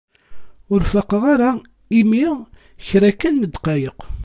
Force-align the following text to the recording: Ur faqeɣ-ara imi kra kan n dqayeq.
Ur 0.73 0.81
faqeɣ-ara 0.93 1.51
imi 1.99 2.25
kra 2.87 3.11
kan 3.19 3.35
n 3.41 3.49
dqayeq. 3.53 3.99